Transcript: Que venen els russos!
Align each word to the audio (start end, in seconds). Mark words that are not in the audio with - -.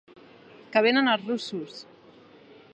Que 0.75 0.83
venen 0.87 1.11
els 1.13 1.29
russos! 1.29 1.77